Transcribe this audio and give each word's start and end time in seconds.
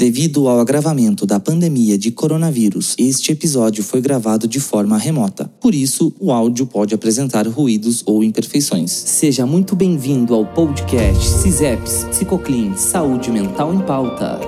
Devido 0.00 0.48
ao 0.48 0.58
agravamento 0.58 1.26
da 1.26 1.38
pandemia 1.38 1.98
de 1.98 2.10
coronavírus, 2.10 2.94
este 2.98 3.32
episódio 3.32 3.84
foi 3.84 4.00
gravado 4.00 4.48
de 4.48 4.58
forma 4.58 4.96
remota. 4.96 5.52
Por 5.60 5.74
isso, 5.74 6.10
o 6.18 6.32
áudio 6.32 6.64
pode 6.64 6.94
apresentar 6.94 7.46
ruídos 7.46 8.02
ou 8.06 8.24
imperfeições. 8.24 8.90
Seja 8.90 9.44
muito 9.44 9.76
bem-vindo 9.76 10.34
ao 10.34 10.46
podcast 10.46 11.22
CISEPS 11.22 12.04
Psicoclean 12.04 12.74
Saúde 12.76 13.30
Mental 13.30 13.74
em 13.74 13.80
Pauta. 13.80 14.40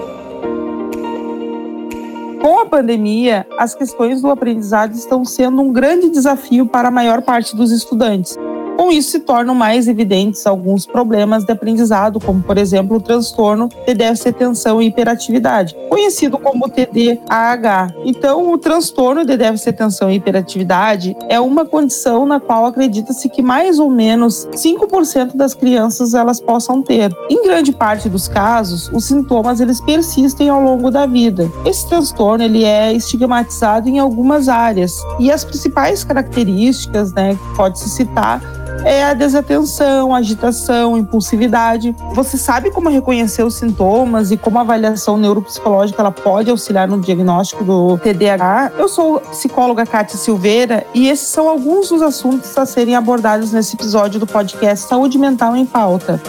Com 2.40 2.58
a 2.58 2.64
pandemia, 2.64 3.46
as 3.58 3.74
questões 3.74 4.22
do 4.22 4.30
aprendizado 4.30 4.94
estão 4.94 5.22
sendo 5.22 5.60
um 5.60 5.70
grande 5.70 6.08
desafio 6.08 6.64
para 6.64 6.88
a 6.88 6.90
maior 6.90 7.20
parte 7.20 7.54
dos 7.54 7.70
estudantes. 7.70 8.38
Com 8.82 8.90
isso, 8.90 9.12
se 9.12 9.20
tornam 9.20 9.54
mais 9.54 9.86
evidentes 9.86 10.44
alguns 10.44 10.84
problemas 10.86 11.44
de 11.44 11.52
aprendizado, 11.52 12.18
como, 12.18 12.42
por 12.42 12.58
exemplo, 12.58 12.96
o 12.96 13.00
transtorno 13.00 13.68
de 13.86 13.94
déficit 13.94 14.24
de 14.24 14.30
atenção 14.30 14.82
e 14.82 14.86
hiperatividade, 14.86 15.76
conhecido 15.88 16.36
como 16.36 16.68
TDAH. 16.68 17.94
Então, 18.04 18.52
o 18.52 18.58
transtorno 18.58 19.24
de 19.24 19.36
déficit 19.36 19.66
de 19.66 19.70
atenção 19.70 20.10
e 20.10 20.16
hiperatividade 20.16 21.16
é 21.28 21.38
uma 21.38 21.64
condição 21.64 22.26
na 22.26 22.40
qual 22.40 22.66
acredita-se 22.66 23.28
que 23.28 23.40
mais 23.40 23.78
ou 23.78 23.88
menos 23.88 24.48
5% 24.50 25.36
das 25.36 25.54
crianças 25.54 26.12
elas 26.12 26.40
possam 26.40 26.82
ter. 26.82 27.14
Em 27.30 27.44
grande 27.44 27.70
parte 27.70 28.08
dos 28.08 28.26
casos, 28.26 28.90
os 28.92 29.04
sintomas 29.04 29.60
eles 29.60 29.80
persistem 29.80 30.48
ao 30.48 30.60
longo 30.60 30.90
da 30.90 31.06
vida. 31.06 31.48
Esse 31.64 31.88
transtorno 31.88 32.42
ele 32.42 32.64
é 32.64 32.92
estigmatizado 32.92 33.88
em 33.88 34.00
algumas 34.00 34.48
áreas 34.48 35.00
e 35.20 35.30
as 35.30 35.44
principais 35.44 36.02
características, 36.02 37.12
né, 37.12 37.38
pode 37.54 37.78
se 37.78 37.88
citar 37.88 38.61
é 38.84 39.04
a 39.04 39.14
desatenção, 39.14 40.14
agitação, 40.14 40.96
impulsividade. 40.96 41.94
Você 42.14 42.36
sabe 42.36 42.70
como 42.70 42.88
reconhecer 42.88 43.42
os 43.42 43.54
sintomas 43.54 44.30
e 44.30 44.36
como 44.36 44.58
a 44.58 44.62
avaliação 44.62 45.16
neuropsicológica 45.16 46.00
ela 46.00 46.10
pode 46.10 46.50
auxiliar 46.50 46.88
no 46.88 47.00
diagnóstico 47.00 47.64
do 47.64 47.98
TDAH? 47.98 48.72
Eu 48.78 48.88
sou 48.88 49.20
psicóloga 49.20 49.86
Kátia 49.86 50.18
Silveira 50.18 50.86
e 50.94 51.08
esses 51.08 51.28
são 51.28 51.48
alguns 51.48 51.88
dos 51.88 52.02
assuntos 52.02 52.56
a 52.56 52.66
serem 52.66 52.94
abordados 52.94 53.52
nesse 53.52 53.76
episódio 53.76 54.18
do 54.18 54.26
podcast 54.26 54.88
Saúde 54.88 55.18
Mental 55.18 55.56
em 55.56 55.66
Pauta. 55.66 56.20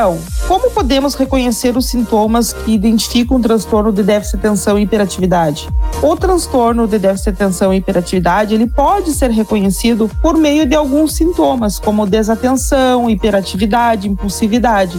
Então, 0.00 0.18
como 0.48 0.70
podemos 0.70 1.14
reconhecer 1.14 1.76
os 1.76 1.84
sintomas 1.84 2.54
que 2.54 2.72
identificam 2.72 3.36
o 3.36 3.40
transtorno 3.40 3.92
de 3.92 4.02
déficit 4.02 4.38
de 4.38 4.46
atenção 4.46 4.78
e 4.78 4.84
hiperatividade? 4.84 5.68
O 6.02 6.16
transtorno 6.16 6.88
de 6.88 6.98
déficit 6.98 7.32
de 7.32 7.42
atenção 7.42 7.74
e 7.74 7.76
hiperatividade, 7.76 8.54
ele 8.54 8.66
pode 8.66 9.12
ser 9.12 9.30
reconhecido 9.30 10.10
por 10.22 10.38
meio 10.38 10.64
de 10.64 10.74
alguns 10.74 11.12
sintomas, 11.12 11.78
como 11.78 12.06
desatenção, 12.06 13.10
hiperatividade, 13.10 14.08
impulsividade. 14.08 14.98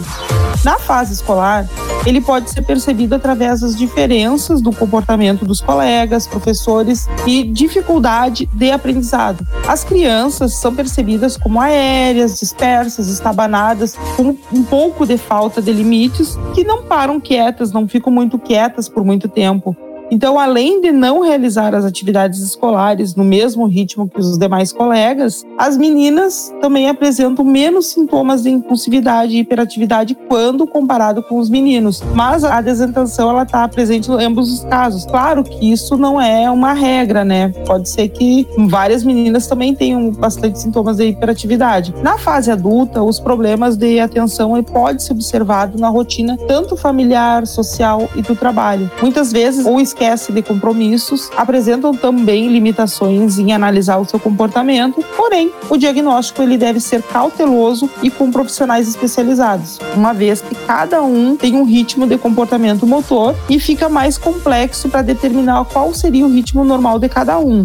Na 0.62 0.78
fase 0.78 1.14
escolar, 1.14 1.66
ele 2.06 2.20
pode 2.20 2.50
ser 2.50 2.62
percebido 2.62 3.14
através 3.14 3.60
das 3.60 3.76
diferenças 3.76 4.60
do 4.60 4.72
comportamento 4.72 5.44
dos 5.44 5.60
colegas, 5.60 6.26
professores 6.26 7.08
e 7.26 7.44
dificuldade 7.44 8.48
de 8.52 8.70
aprendizado. 8.70 9.46
As 9.66 9.84
crianças 9.84 10.54
são 10.54 10.74
percebidas 10.74 11.36
como 11.36 11.60
aéreas, 11.60 12.38
dispersas, 12.38 13.08
estabanadas, 13.08 13.96
com 14.16 14.36
um 14.52 14.64
pouco 14.64 15.06
de 15.06 15.16
falta 15.16 15.62
de 15.62 15.72
limites, 15.72 16.38
que 16.54 16.64
não 16.64 16.82
param 16.84 17.20
quietas, 17.20 17.72
não 17.72 17.86
ficam 17.86 18.12
muito 18.12 18.38
quietas 18.38 18.88
por 18.88 19.04
muito 19.04 19.28
tempo. 19.28 19.76
Então, 20.10 20.38
além 20.38 20.80
de 20.80 20.92
não 20.92 21.20
realizar 21.20 21.74
as 21.74 21.84
atividades 21.84 22.40
escolares 22.40 23.14
no 23.14 23.24
mesmo 23.24 23.66
ritmo 23.66 24.08
que 24.08 24.20
os 24.20 24.38
demais 24.38 24.72
colegas, 24.72 25.44
as 25.56 25.76
meninas 25.76 26.52
também 26.60 26.88
apresentam 26.88 27.44
menos 27.44 27.86
sintomas 27.86 28.42
de 28.42 28.50
impulsividade 28.50 29.36
e 29.36 29.40
hiperatividade 29.40 30.14
quando 30.28 30.66
comparado 30.66 31.22
com 31.22 31.38
os 31.38 31.48
meninos. 31.48 32.02
Mas 32.14 32.44
a 32.44 32.60
desatenção 32.60 33.30
ela 33.30 33.42
está 33.42 33.66
presente 33.68 34.10
em 34.10 34.24
ambos 34.24 34.52
os 34.52 34.64
casos. 34.64 35.04
Claro 35.06 35.44
que 35.44 35.72
isso 35.72 35.96
não 35.96 36.20
é 36.20 36.50
uma 36.50 36.72
regra, 36.72 37.24
né? 37.24 37.48
Pode 37.66 37.88
ser 37.88 38.08
que 38.08 38.46
várias 38.68 39.04
meninas 39.04 39.46
também 39.46 39.74
tenham 39.74 40.10
bastante 40.10 40.58
sintomas 40.60 40.96
de 40.96 41.08
hiperatividade. 41.08 41.94
Na 42.02 42.18
fase 42.18 42.50
adulta, 42.50 43.02
os 43.02 43.18
problemas 43.18 43.76
de 43.76 43.98
atenção 44.00 44.62
pode 44.62 45.02
ser 45.02 45.12
observado 45.12 45.78
na 45.78 45.88
rotina 45.88 46.36
tanto 46.46 46.76
familiar, 46.76 47.46
social 47.46 48.08
e 48.14 48.22
do 48.22 48.34
trabalho. 48.34 48.90
Muitas 49.00 49.32
vezes 49.32 49.64
o 49.64 49.80
esquece 50.02 50.32
de 50.32 50.42
compromissos, 50.42 51.30
apresentam 51.36 51.94
também 51.94 52.48
limitações 52.48 53.38
em 53.38 53.52
analisar 53.52 53.98
o 53.98 54.04
seu 54.04 54.18
comportamento, 54.18 55.00
porém, 55.16 55.52
o 55.70 55.76
diagnóstico 55.76 56.42
ele 56.42 56.58
deve 56.58 56.80
ser 56.80 57.02
cauteloso 57.02 57.88
e 58.02 58.10
com 58.10 58.30
profissionais 58.30 58.88
especializados, 58.88 59.78
uma 59.94 60.12
vez 60.12 60.40
que 60.40 60.56
cada 60.56 61.02
um 61.02 61.36
tem 61.36 61.54
um 61.54 61.64
ritmo 61.64 62.04
de 62.04 62.18
comportamento 62.18 62.84
motor 62.84 63.36
e 63.48 63.60
fica 63.60 63.88
mais 63.88 64.18
complexo 64.18 64.88
para 64.88 65.02
determinar 65.02 65.64
qual 65.66 65.94
seria 65.94 66.26
o 66.26 66.32
ritmo 66.32 66.64
normal 66.64 66.98
de 66.98 67.08
cada 67.08 67.38
um. 67.38 67.64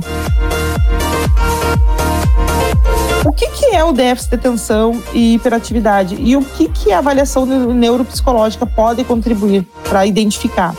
O 3.25 3.31
que, 3.31 3.49
que 3.49 3.65
é 3.75 3.83
o 3.83 3.91
déficit 3.91 4.29
de 4.29 4.35
atenção 4.35 5.01
e 5.11 5.33
hiperatividade 5.33 6.15
e 6.19 6.35
o 6.37 6.43
que, 6.43 6.69
que 6.69 6.91
a 6.91 6.99
avaliação 6.99 7.45
neuropsicológica 7.45 8.65
pode 8.65 9.03
contribuir 9.03 9.65
para 9.89 10.05
identificar? 10.05 10.75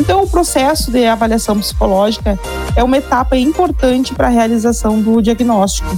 Então, 0.00 0.22
o 0.22 0.28
processo 0.28 0.90
de 0.90 1.04
avaliação 1.06 1.58
psicológica 1.58 2.38
é 2.74 2.82
uma 2.82 2.96
etapa 2.96 3.36
importante 3.36 4.14
para 4.14 4.26
a 4.26 4.30
realização 4.30 5.00
do 5.00 5.20
diagnóstico 5.20 5.88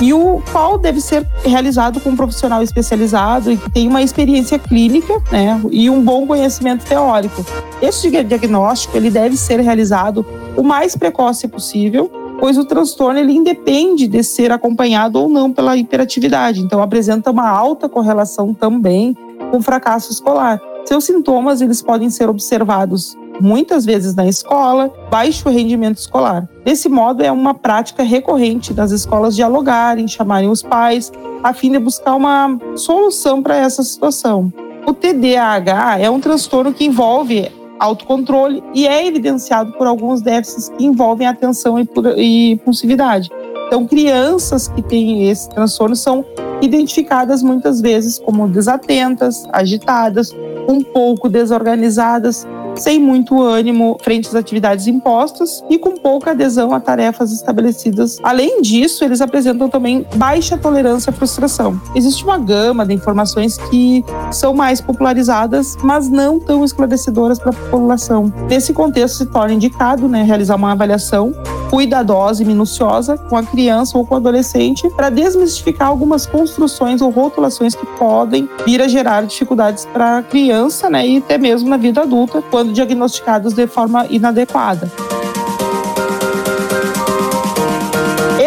e 0.00 0.12
o 0.12 0.42
qual 0.50 0.78
deve 0.78 1.00
ser 1.00 1.26
realizado 1.44 2.00
com 2.00 2.10
um 2.10 2.16
profissional 2.16 2.62
especializado 2.62 3.52
e 3.52 3.56
que 3.56 3.70
tem 3.70 3.86
uma 3.86 4.02
experiência 4.02 4.58
clínica, 4.58 5.22
né, 5.30 5.60
e 5.70 5.88
um 5.88 6.02
bom 6.02 6.26
conhecimento 6.26 6.84
teórico. 6.84 7.44
Esse 7.80 8.10
diagnóstico 8.10 8.96
ele 8.96 9.10
deve 9.10 9.36
ser 9.36 9.60
realizado 9.60 10.26
o 10.56 10.62
mais 10.62 10.96
precoce 10.96 11.46
possível, 11.46 12.10
pois 12.40 12.58
o 12.58 12.64
transtorno 12.64 13.20
ele 13.20 13.32
independe 13.32 14.08
de 14.08 14.22
ser 14.24 14.50
acompanhado 14.50 15.20
ou 15.20 15.28
não 15.28 15.52
pela 15.52 15.76
hiperatividade, 15.76 16.60
então 16.60 16.82
apresenta 16.82 17.30
uma 17.30 17.48
alta 17.48 17.88
correlação 17.88 18.52
também 18.52 19.16
com 19.50 19.62
fracasso 19.62 20.10
escolar. 20.10 20.60
Seus 20.84 21.04
sintomas 21.04 21.60
eles 21.60 21.80
podem 21.80 22.10
ser 22.10 22.28
observados 22.28 23.16
muitas 23.42 23.84
vezes 23.84 24.14
na 24.14 24.26
escola, 24.26 24.92
baixo 25.10 25.48
rendimento 25.48 25.98
escolar. 25.98 26.48
Desse 26.64 26.88
modo, 26.88 27.24
é 27.24 27.32
uma 27.32 27.54
prática 27.54 28.04
recorrente 28.04 28.72
das 28.72 28.92
escolas 28.92 29.34
dialogarem, 29.34 30.06
chamarem 30.06 30.48
os 30.48 30.62
pais, 30.62 31.10
a 31.42 31.52
fim 31.52 31.72
de 31.72 31.80
buscar 31.80 32.14
uma 32.14 32.56
solução 32.76 33.42
para 33.42 33.56
essa 33.56 33.82
situação. 33.82 34.52
O 34.86 34.92
TDAH 34.92 35.98
é 35.98 36.08
um 36.08 36.20
transtorno 36.20 36.72
que 36.72 36.84
envolve 36.84 37.50
autocontrole 37.80 38.62
e 38.72 38.86
é 38.86 39.04
evidenciado 39.04 39.72
por 39.72 39.88
alguns 39.88 40.22
déficits 40.22 40.68
que 40.68 40.84
envolvem 40.84 41.26
atenção 41.26 41.76
e 42.16 42.52
impulsividade. 42.52 43.28
Então, 43.66 43.86
crianças 43.86 44.68
que 44.68 44.82
têm 44.82 45.28
esse 45.28 45.48
transtorno 45.48 45.96
são 45.96 46.24
identificadas 46.60 47.42
muitas 47.42 47.80
vezes 47.80 48.18
como 48.20 48.46
desatentas, 48.46 49.44
agitadas, 49.52 50.32
um 50.68 50.80
pouco 50.80 51.28
desorganizadas, 51.28 52.46
sem 52.76 52.98
muito 52.98 53.40
ânimo 53.42 53.98
frente 54.02 54.28
às 54.28 54.34
atividades 54.34 54.86
impostas 54.86 55.62
e 55.68 55.78
com 55.78 55.96
pouca 55.96 56.30
adesão 56.30 56.74
a 56.74 56.80
tarefas 56.80 57.32
estabelecidas. 57.32 58.18
Além 58.22 58.62
disso, 58.62 59.04
eles 59.04 59.20
apresentam 59.20 59.68
também 59.68 60.06
baixa 60.16 60.56
tolerância 60.56 61.10
à 61.10 61.12
frustração. 61.12 61.80
Existe 61.94 62.24
uma 62.24 62.38
gama 62.38 62.86
de 62.86 62.94
informações 62.94 63.56
que 63.70 64.04
são 64.30 64.54
mais 64.54 64.80
popularizadas, 64.80 65.76
mas 65.82 66.08
não 66.08 66.38
tão 66.38 66.64
esclarecedoras 66.64 67.38
para 67.38 67.50
a 67.50 67.54
população. 67.54 68.32
Nesse 68.48 68.72
contexto, 68.72 69.18
se 69.18 69.26
torna 69.26 69.54
indicado 69.54 70.08
né, 70.08 70.22
realizar 70.22 70.56
uma 70.56 70.72
avaliação 70.72 71.32
cuidadosa 71.72 72.42
e 72.42 72.44
minuciosa 72.44 73.16
com 73.16 73.34
a 73.34 73.42
criança 73.42 73.96
ou 73.96 74.04
com 74.04 74.12
o 74.12 74.18
adolescente 74.18 74.90
para 74.90 75.08
desmistificar 75.08 75.88
algumas 75.88 76.26
construções 76.26 77.00
ou 77.00 77.08
rotulações 77.08 77.74
que 77.74 77.86
podem 77.96 78.46
vir 78.66 78.82
a 78.82 78.88
gerar 78.88 79.24
dificuldades 79.24 79.86
para 79.86 80.18
a 80.18 80.22
criança 80.22 80.90
né, 80.90 81.06
e 81.06 81.16
até 81.16 81.38
mesmo 81.38 81.70
na 81.70 81.78
vida 81.78 82.02
adulta, 82.02 82.42
quando 82.42 82.74
diagnosticados 82.74 83.54
de 83.54 83.66
forma 83.66 84.06
inadequada. 84.10 84.92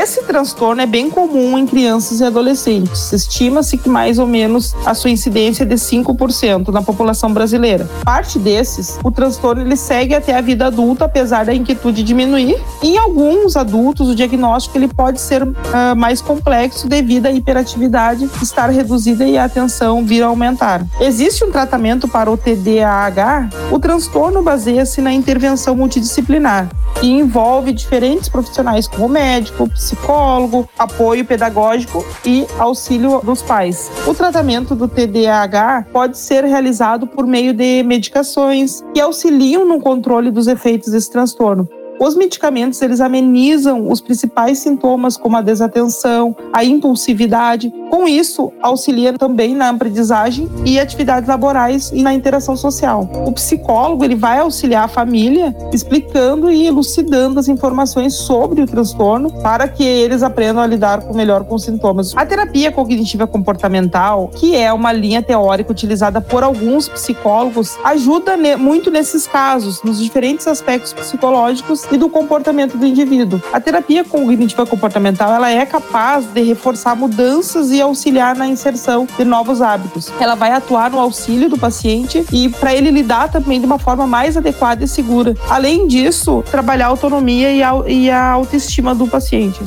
Esse 0.06 0.22
transtorno 0.22 0.80
é 0.84 0.86
bem 0.86 1.10
comum 1.10 1.58
em 1.58 1.66
crianças 1.66 2.20
e 2.20 2.24
adolescentes. 2.24 3.12
Estima-se 3.12 3.76
que 3.76 3.90
mais 3.90 4.20
ou 4.20 4.28
menos 4.28 4.76
a 4.86 4.94
sua 4.94 5.10
incidência 5.10 5.64
é 5.64 5.66
de 5.66 5.74
5% 5.74 6.68
na 6.68 6.84
população 6.84 7.34
brasileira. 7.34 7.90
Parte 8.04 8.38
desses, 8.38 9.00
o 9.04 9.10
transtorno 9.10 9.64
ele 9.64 9.76
segue 9.76 10.14
até 10.14 10.38
a 10.38 10.42
vida 10.42 10.68
adulta, 10.68 11.06
apesar 11.06 11.44
da 11.48 11.56
inquietude 11.56 12.04
diminuir. 12.04 12.56
Em 12.84 13.00
alguns 13.00 13.58
adultos, 13.58 14.08
o 14.08 14.14
diagnóstico 14.14 14.78
ele 14.78 14.88
pode 14.88 15.20
ser 15.20 15.42
uh, 15.42 15.56
mais 15.98 16.22
complexo 16.22 16.88
devido 16.88 17.26
à 17.26 17.32
hiperatividade 17.32 18.30
estar 18.44 18.70
reduzida 18.70 19.26
e 19.26 19.40
a 19.40 19.46
atenção 19.46 20.06
vir 20.06 20.22
a 20.22 20.28
aumentar. 20.28 20.86
Existe 21.02 21.44
um 21.44 21.52
tratamento 21.52 22.08
para 22.08 22.30
o 22.30 22.38
TDAH? 22.38 23.50
O 23.72 23.80
transtorno 23.80 24.44
baseia-se 24.44 25.02
na 25.02 25.12
intervenção 25.12 25.76
multidisciplinar. 25.76 26.70
E 27.02 27.12
envolve 27.12 27.72
diferentes 27.72 28.30
profissionais 28.30 28.88
como 28.88 29.08
médico, 29.08 29.70
psicólogo, 29.70 30.68
apoio 30.78 31.26
pedagógico 31.26 32.06
e 32.26 32.46
auxílio 32.58 33.22
dos 33.24 33.42
pais. 33.42 33.92
O 34.08 34.14
tratamento 34.14 34.76
do 34.76 34.88
TDAH 34.88 35.88
pode 35.92 36.18
ser 36.18 36.44
realizado 36.44 37.08
por 37.08 37.26
meio 37.26 37.54
de 37.54 37.84
medicações 37.84 38.84
que 38.94 39.02
auxiliam 39.02 39.66
no 39.66 39.80
controle 39.80 40.32
dos 40.32 40.48
efeitos 40.48 40.92
desse 40.92 41.12
transtorno. 41.12 41.68
Os 41.98 42.14
medicamentos 42.14 42.82
eles 42.82 43.00
amenizam 43.00 43.90
os 43.90 44.02
principais 44.02 44.60
sintomas 44.60 45.16
como 45.16 45.38
a 45.38 45.42
desatenção, 45.42 46.36
a 46.52 46.64
impulsividade. 46.64 47.72
Com 47.90 48.08
isso, 48.08 48.52
auxilia 48.62 49.14
também 49.14 49.56
na 49.56 49.70
aprendizagem 49.70 50.50
e 50.66 50.80
atividades 50.80 51.30
laborais 51.30 51.92
e 51.94 52.02
na 52.02 52.14
interação 52.14 52.56
social. 52.56 53.10
O 53.26 53.32
psicólogo 53.32 54.04
ele 54.04 54.16
vai 54.16 54.40
auxiliar 54.40 54.86
a 54.86 54.88
família 54.88 55.56
explicando 55.72 56.52
e 56.52 56.66
elucidando 56.68 57.40
as 57.40 57.48
informações 57.48 58.14
sobre 58.16 58.62
o 58.62 58.66
transtorno 58.66 59.32
para 59.42 59.68
que 59.68 59.84
eles 59.84 60.24
aprendam 60.24 60.64
a 60.64 60.68
lidar 60.68 61.14
melhor 61.14 61.44
com 61.44 61.56
os 61.56 61.64
sintomas. 61.64 62.14
A 62.16 62.26
terapia 62.26 62.72
cognitiva 62.72 63.28
comportamental, 63.28 64.30
que 64.36 64.56
é 64.56 64.74
uma 64.74 64.92
linha 64.92 65.22
teórica 65.22 65.72
utilizada 65.72 66.20
por 66.20 66.44
alguns 66.44 66.90
psicólogos, 66.90 67.78
ajuda 67.84 68.36
muito 68.58 68.90
nesses 68.90 69.28
casos, 69.28 69.82
nos 69.84 70.02
diferentes 70.02 70.48
aspectos 70.48 70.94
psicológicos 70.94 71.86
e 71.92 71.98
do 71.98 72.10
comportamento 72.10 72.78
do 72.78 72.86
indivíduo. 72.86 73.42
A 73.54 73.60
terapia 73.60 74.04
cognitiva 74.04 74.66
comportamental 74.66 75.32
ela 75.32 75.50
é 75.50 75.66
capaz 75.66 76.26
de 76.26 76.42
reforçar 76.42 76.96
mudanças 76.96 77.72
e 77.76 77.82
auxiliar 77.82 78.36
na 78.36 78.48
inserção 78.48 79.08
de 79.18 79.24
novos 79.24 79.62
hábitos. 79.62 80.12
Ela 80.20 80.36
vai 80.36 80.52
atuar 80.52 80.90
no 80.90 81.00
auxílio 81.00 81.50
do 81.50 81.58
paciente 81.58 82.26
e 82.32 82.50
para 82.50 82.74
ele 82.74 82.90
lidar 82.90 83.30
também 83.30 83.60
de 83.60 83.66
uma 83.66 83.78
forma 83.78 84.08
mais 84.08 84.38
adequada 84.38 84.84
e 84.84 84.88
segura. 84.88 85.36
Além 85.50 85.88
disso, 85.88 86.44
trabalhar 86.50 86.86
a 86.86 86.90
autonomia 86.90 87.52
e 87.52 87.62
a, 87.62 87.74
e 87.88 88.10
a 88.10 88.32
autoestima 88.32 88.96
do 88.96 89.08
paciente. 89.08 89.60